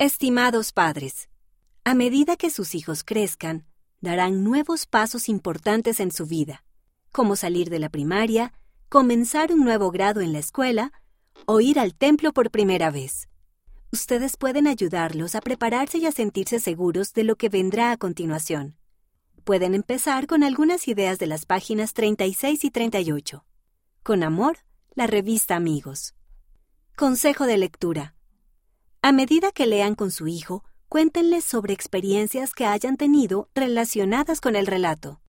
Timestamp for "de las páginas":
21.20-21.94